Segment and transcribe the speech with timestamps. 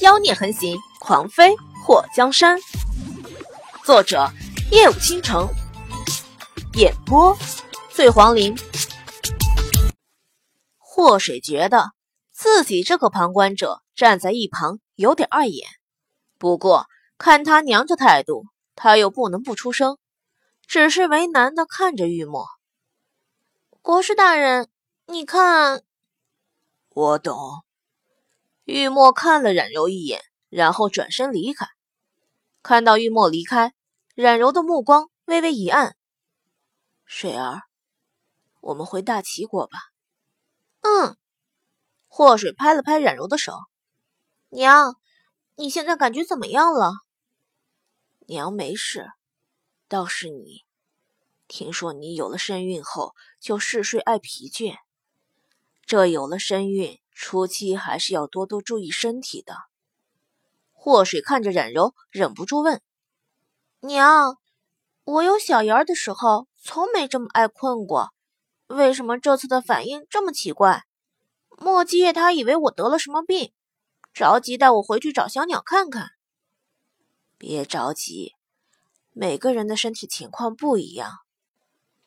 [0.00, 2.58] 妖孽横行，狂妃祸江山。
[3.82, 4.28] 作者：
[4.70, 5.48] 夜舞倾城，
[6.74, 7.36] 演播：
[7.90, 8.54] 醉黄林。
[10.76, 11.92] 祸水觉得
[12.30, 15.66] 自己这个旁观者站在一旁有点碍眼，
[16.38, 16.86] 不过
[17.16, 18.44] 看他娘这态度，
[18.74, 19.96] 他又不能不出声，
[20.66, 22.46] 只是为难的看着玉墨。
[23.80, 24.68] 国师大人，
[25.06, 25.82] 你看，
[26.90, 27.65] 我懂。
[28.66, 31.68] 玉墨看了冉柔一眼，然后转身离开。
[32.64, 33.72] 看到玉墨离开，
[34.16, 35.96] 冉柔的目光微微一暗。
[37.04, 37.62] 水儿，
[38.60, 39.78] 我们回大齐国吧。
[40.80, 41.16] 嗯。
[42.08, 43.52] 祸水拍了拍冉柔的手。
[44.48, 44.96] 娘，
[45.54, 46.90] 你现在感觉怎么样了？
[48.26, 49.06] 娘没事，
[49.86, 50.64] 倒是你。
[51.46, 54.74] 听说你有了身孕后就嗜睡爱疲倦，
[55.84, 59.56] 这有了身孕初期还是要多多注意身体的。
[60.70, 62.82] 祸水看着冉柔，忍不住问
[63.80, 64.36] ：“娘，
[65.04, 68.10] 我有小芽儿的时候从没这么爱困过，
[68.66, 70.84] 为什么这次的反应这么奇怪？
[71.56, 73.50] 莫七夜他以为我得了什么病，
[74.12, 76.10] 着急带我回去找小鸟看看。
[77.38, 78.34] 别着急，
[79.12, 81.12] 每个人的身体情况不一样。”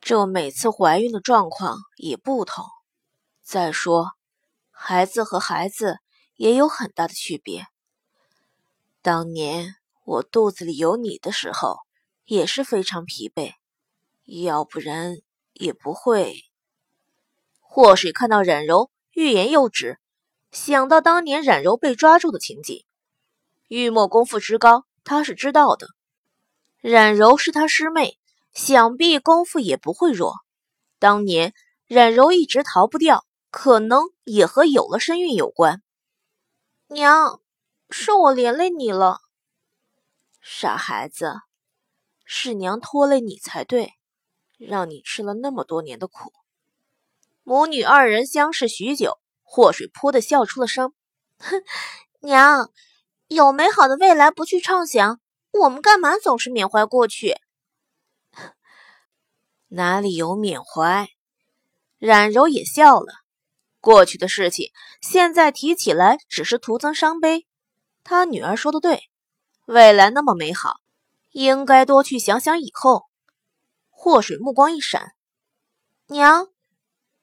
[0.00, 2.64] 这每次怀孕的状况也不同。
[3.42, 4.15] 再说，
[4.78, 5.98] 孩子和孩子
[6.36, 7.66] 也有很大的区别。
[9.00, 9.74] 当年
[10.04, 11.78] 我肚子里有你的时候，
[12.26, 13.54] 也是非常疲惫，
[14.26, 15.16] 要不然
[15.54, 16.34] 也不会。
[17.60, 19.98] 祸水看到冉柔欲言又止，
[20.52, 22.84] 想到当年冉柔被抓住的情景，
[23.68, 25.88] 玉墨功夫之高，他是知道的。
[26.80, 28.18] 冉柔是他师妹。
[28.52, 30.36] 想必功夫也不会弱。
[30.98, 31.52] 当年
[31.86, 33.22] 冉柔一直逃不掉，
[33.58, 35.82] 可能也和有了身孕有关。
[36.88, 37.40] 娘，
[37.88, 39.20] 是我连累你了，
[40.42, 41.32] 傻孩子，
[42.26, 43.94] 是娘拖累你才对，
[44.58, 46.34] 让你吃了那么多年的苦。
[47.44, 50.92] 母女二人相视许久，祸水扑的笑出了声。
[51.38, 51.62] 哼，
[52.20, 52.70] 娘，
[53.28, 55.18] 有美好的未来不去畅想，
[55.50, 57.34] 我们干嘛总是缅怀过去？
[59.68, 61.08] 哪里有缅怀？
[61.96, 63.25] 冉柔也笑了。
[63.80, 64.70] 过去的事情，
[65.00, 67.46] 现在提起来只是徒增伤悲。
[68.02, 69.02] 他女儿说的对，
[69.64, 70.76] 未来那么美好，
[71.32, 73.04] 应该多去想想以后。
[73.90, 75.12] 祸水目光一闪
[76.06, 76.48] ：“娘，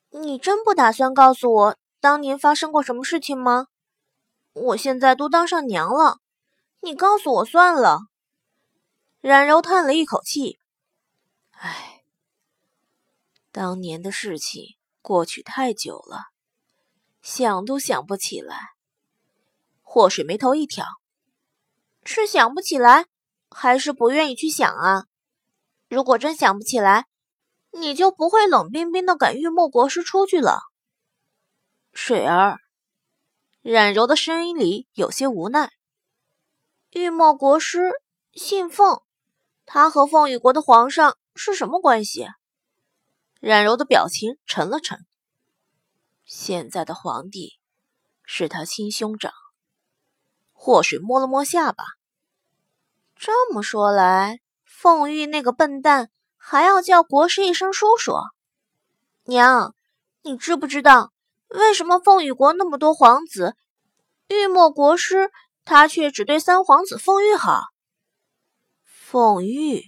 [0.09, 3.67] 你真不打算告诉我当年发生过什么事情吗？
[4.53, 6.17] 我现在都当上娘了，
[6.81, 7.99] 你告诉我算了。”
[9.21, 10.59] 冉柔叹了一口气
[11.57, 12.01] ：“唉。”
[13.53, 16.32] 当年的事情过去太久了，
[17.23, 18.73] 想都想不起来。
[19.81, 20.85] 祸水眉头一挑，
[22.03, 23.05] 是想不起来，
[23.49, 25.05] 还是不愿意去想啊？
[25.87, 27.07] 如果真想不起来，
[27.71, 30.59] 你就不会冷冰冰的赶玉墨国师出去了。
[31.93, 32.59] 水儿，
[33.61, 35.71] 冉柔的声音里有些无奈。
[36.89, 37.89] 玉墨国师
[38.33, 39.01] 姓凤，
[39.65, 42.27] 他和凤羽国的皇上是什么关系？
[43.39, 45.05] 冉柔的表情沉了沉。
[46.25, 47.59] 现在的皇帝
[48.23, 49.31] 是他亲兄长。
[50.51, 51.83] 祸水摸了摸下巴。
[53.15, 58.13] 这么说来，凤玉那个笨蛋还要叫国师一声叔叔。
[59.25, 59.75] 娘，
[60.21, 61.11] 你知不知道
[61.49, 63.55] 为什么凤羽国那么多皇子，
[64.27, 65.31] 玉墨国师
[65.65, 67.61] 他却只对三皇子凤玉好？
[68.83, 69.83] 凤玉。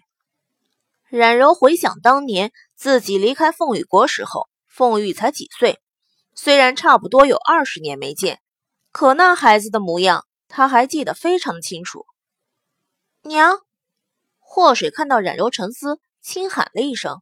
[1.09, 5.81] 冉柔回想当年自己离开凤羽国时候，凤玉才几岁。
[6.35, 8.41] 虽然差不多有二十年没见，
[8.91, 12.05] 可那孩子的模样，他还记得非常清楚。
[13.21, 13.59] 娘，
[14.39, 17.21] 祸水看到冉柔沉思，轻喊了一声：“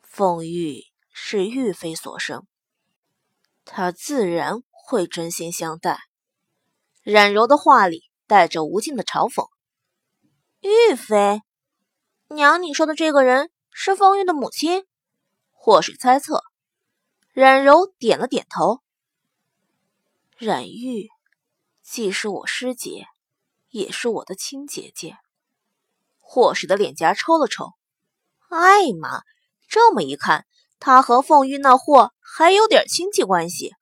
[0.00, 2.46] 凤玉是玉妃所生，
[3.64, 5.98] 他自然会真心相待。”
[7.02, 9.48] 冉柔的话里带着无尽的嘲讽。
[10.60, 11.42] 玉妃。
[12.28, 14.86] 娘，你说的这个人是凤玉的母亲？
[15.50, 16.44] 祸水猜测？
[17.32, 18.82] 冉柔点了点头。
[20.36, 21.08] 冉玉
[21.82, 23.06] 既是我师姐，
[23.70, 25.16] 也是我的亲姐姐。
[26.20, 27.72] 霍氏的脸颊抽了抽。
[28.50, 29.22] 哎妈，
[29.66, 30.44] 这么一看，
[30.78, 33.74] 他和凤玉那货还有点亲戚关系。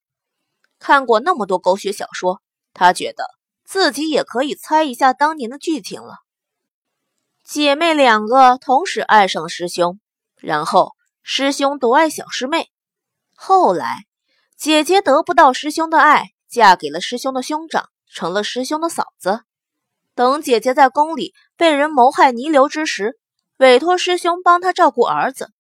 [0.79, 2.41] 看过那么多狗血小说，
[2.73, 3.25] 他觉得
[3.65, 6.21] 自己也可以猜一下当年的剧情了。
[7.43, 9.99] 姐妹两个同时爱上了师兄，
[10.37, 10.95] 然后
[11.25, 12.71] 师兄独爱小师妹。
[13.43, 14.05] 后来
[14.55, 19.41] 姐姐得不到师兄的爱，嫁给了师兄的兄长，成了师兄的嫂子。
[20.15, 23.19] 等姐姐在宫里被人谋害弥留之时，
[23.57, 25.51] 委托师兄帮她照顾儿子。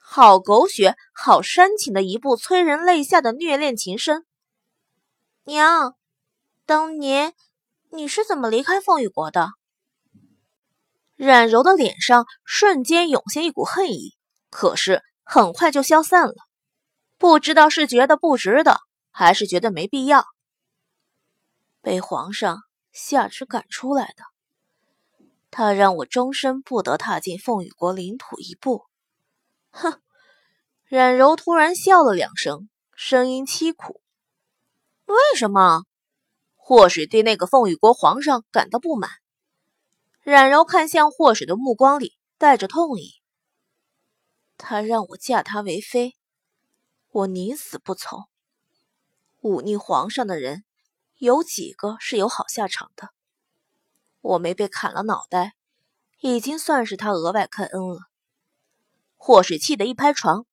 [0.00, 4.26] 好狗血，好煽情的一部催人泪下的虐恋情深。
[5.44, 5.94] 娘，
[6.66, 7.34] 当年
[7.92, 9.50] 你是怎么离开凤羽国的？
[11.14, 14.16] 冉柔的脸上瞬间涌现一股恨意，
[14.50, 16.34] 可是很快就消散了。
[17.18, 18.80] 不知道是觉得不值得，
[19.10, 20.26] 还是觉得没必要。
[21.80, 24.24] 被皇上下旨赶出来的，
[25.50, 28.84] 他让我终身不得踏进凤羽国领土一步。
[29.70, 30.00] 哼！
[30.84, 34.00] 冉柔突然笑了两声，声音凄苦
[35.06, 35.84] ：“为什么？
[36.54, 39.10] 祸水对那个凤羽国皇上感到不满。”
[40.22, 43.14] 冉柔看向祸水的目光里带着痛意。
[44.56, 46.15] 他让我嫁他为妃，
[47.16, 48.28] 我宁死不从。
[49.40, 50.64] 忤逆皇上的人，
[51.16, 53.08] 有几个是有好下场的？
[54.20, 55.54] 我没被砍了脑袋，
[56.20, 58.00] 已经算是他额外开恩了。
[59.16, 60.44] 霍水气得一拍床：“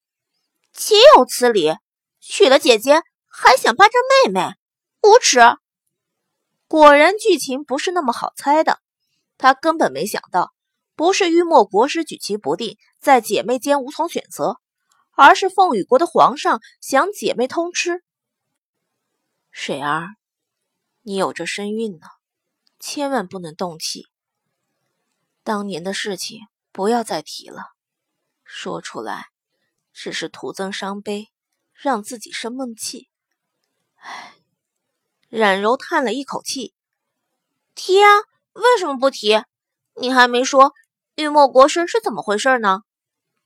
[0.71, 1.73] 岂有此理！
[2.21, 4.55] 娶了姐姐还想霸占妹妹，
[5.01, 5.39] 无耻！”
[6.69, 8.79] 果然，剧情不是那么好猜的。
[9.37, 10.53] 他根本没想到，
[10.95, 14.61] 不是玉墨国师举棋不定，在姐妹间无从选择，
[15.15, 18.03] 而是凤羽国的皇上想姐妹通吃。
[19.51, 20.15] 水儿，
[21.01, 22.07] 你有着身孕呢，
[22.79, 24.07] 千万不能动气。
[25.43, 27.73] 当年的事情不要再提了，
[28.43, 29.27] 说出来
[29.91, 31.29] 只是徒增伤悲，
[31.73, 33.09] 让自己生闷气。
[33.95, 34.33] 唉，
[35.29, 36.73] 冉柔叹了一口气，
[37.75, 38.09] 提啊。
[38.53, 39.43] 为什么不提？
[39.95, 40.73] 你还没说
[41.15, 42.81] 玉墨国师是怎么回事呢？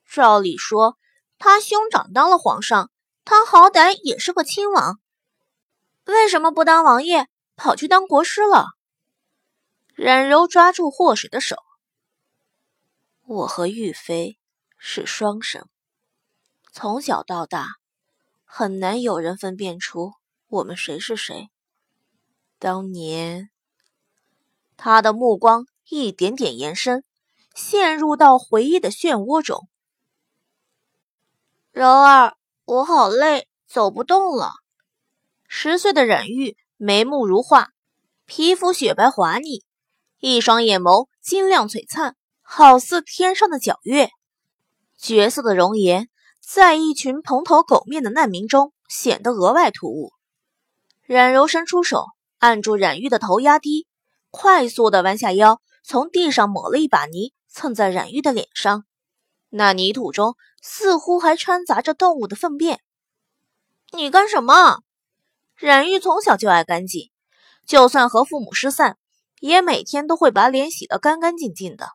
[0.06, 0.98] 照理说，
[1.40, 2.92] 他兄长当了皇上，
[3.26, 5.00] 他好歹也是个亲王，
[6.06, 8.68] 为什么不当王爷，跑去当国师了？
[9.96, 11.58] 冉柔抓住祸水的手，
[13.26, 14.38] 我和玉妃
[14.78, 15.68] 是双生，
[16.72, 17.68] 从小到大，
[18.46, 20.14] 很难有人分辨出
[20.48, 21.50] 我们谁是谁。
[22.60, 23.50] 当年。
[24.80, 27.04] 他的目光一点点延伸，
[27.56, 29.68] 陷入到回忆的漩涡中。
[31.78, 32.34] 柔儿，
[32.66, 34.54] 我好累，走不动了。
[35.48, 37.68] 十岁的冉玉眉目如画，
[38.26, 39.64] 皮肤雪白滑腻，
[40.20, 44.10] 一双眼眸晶亮璀璨，好似天上的皎月。
[44.98, 46.10] 绝色的容颜
[46.42, 50.14] 在一群蓬头垢面的难民中显得额外突兀。
[51.06, 52.06] 冉柔伸出手
[52.40, 53.86] 按住冉玉的头，压低。
[54.32, 58.84] 快速的弯下腰，从地上抹了一把泥，蹭在冉玉的脸上。
[59.58, 62.80] 那泥土中似乎还掺杂着动物的粪便。
[63.92, 64.80] 你干什么？
[65.56, 67.12] 冉玉从小就爱干净，
[67.66, 68.98] 就算和父母失散，
[69.42, 71.90] 也每天都会把脸洗得干干净净的。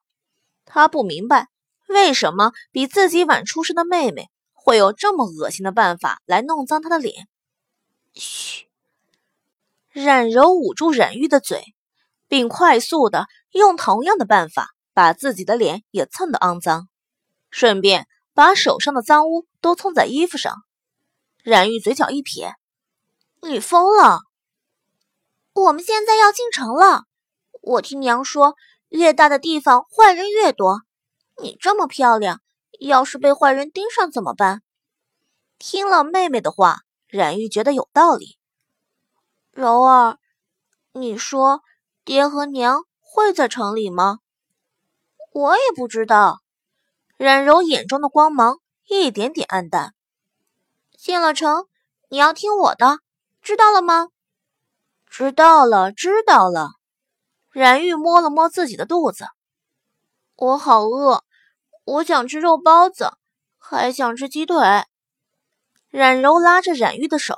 [0.66, 1.48] 他不明白，
[1.88, 7.28] 为什么比自己晚出生的妹妹会有这么恶心的办法来弄脏她的脸。
[8.14, 8.66] 嘘，
[9.92, 11.74] 冉柔捂住冉玉的嘴。
[12.28, 16.88] 并快速的用同样的办法把自己的脸也蹭得肮脏，
[17.52, 20.52] 顺便把手上的脏污都蹭在衣服上。
[21.44, 22.56] 冉玉嘴角一撇
[23.42, 24.22] ：“你疯了！
[25.52, 27.04] 我们现在要进城了。
[27.60, 28.56] 我听娘说，
[28.88, 30.80] 越大的地方坏人越多。
[31.40, 32.40] 你这么漂亮，
[32.80, 34.62] 要是被坏人盯上怎么办？”
[35.60, 38.38] 听了妹妹的话，冉玉觉得有道理。
[39.52, 40.18] 柔儿，
[40.90, 41.62] 你说。
[42.04, 44.18] 爹和娘会在城里吗？
[45.32, 46.41] 我也不知道。
[47.22, 49.94] 冉柔眼中的光芒一点点暗淡。
[50.98, 51.68] 进了城，
[52.08, 52.98] 你要听我的，
[53.40, 54.08] 知道了吗？
[55.06, 56.70] 知道了，知道了。
[57.50, 59.26] 冉玉摸了摸自己的肚子，
[60.34, 61.22] 我好饿，
[61.84, 63.12] 我想吃肉包子，
[63.56, 64.58] 还想吃鸡腿。
[65.90, 67.36] 冉柔拉着冉玉的手，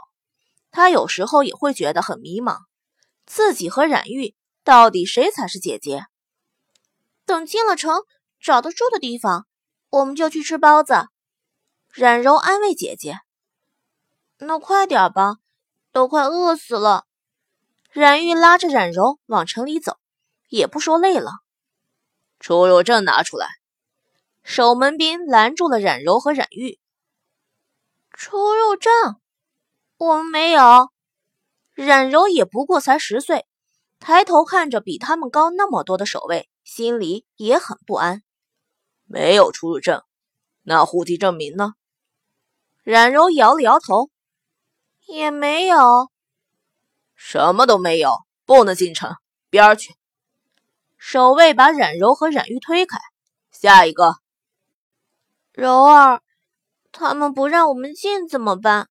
[0.71, 2.57] 她有时候也会觉得很迷茫，
[3.27, 4.35] 自己和冉玉。
[4.63, 6.07] 到底谁才是姐姐？
[7.27, 8.01] 等进了城，
[8.41, 9.47] 找到住的地方，
[9.95, 11.07] 我们就去吃包子。
[11.93, 13.21] 冉柔安慰姐姐
[14.39, 15.37] ：“那快点吧，
[15.93, 17.05] 都快饿死了。”
[17.93, 19.99] 冉玉拉着冉柔往城里走，
[20.49, 21.31] 也不说累了。
[22.41, 23.47] 出入证拿出来。
[24.43, 26.81] 守门兵拦住了冉柔和冉玉。
[28.11, 28.93] 出入证，
[29.97, 30.91] 我们没有。
[31.73, 33.47] 冉柔也不过才十岁。
[34.01, 38.25] 抬头看着比他们高那么多的守卫，心里也很不安。
[39.05, 40.03] 没有出入证，
[40.63, 41.75] 那户籍证明呢？
[42.83, 44.11] 冉柔摇了摇头，
[45.07, 46.11] 也没有，
[47.15, 48.19] 什么都没有。
[48.47, 49.17] 不能进城，
[49.49, 49.95] 边儿去。
[50.99, 52.99] 守卫把冉柔和冉玉推开。
[53.51, 54.17] 下一个，
[55.53, 56.21] 柔儿，
[56.93, 58.91] 他们不让我们进怎么办？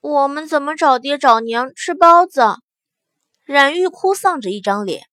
[0.00, 2.56] 我们怎么找爹找娘吃包子？
[3.42, 5.06] 冉玉哭丧着一张脸。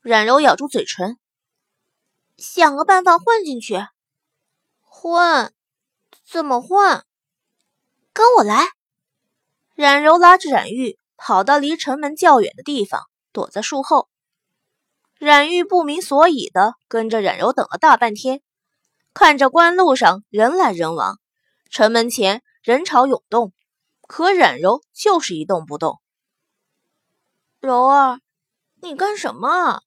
[0.00, 1.16] 冉柔咬住嘴唇，
[2.36, 3.86] 想个办法混进去。
[4.80, 5.52] 混？
[6.24, 7.04] 怎么混？
[8.12, 8.68] 跟我来。
[9.74, 14.08] 冉柔拉着冉玉跑到离城门较远的地方，躲在树后。
[15.18, 18.42] 冉玉不明所以的跟着冉柔等了大半天，
[19.12, 21.18] 看着官路上人来人往，
[21.70, 23.52] 城门前人潮涌动，
[24.08, 26.00] 可冉柔就是一动不动。
[27.60, 28.20] 柔儿，
[28.82, 29.83] 你干什么？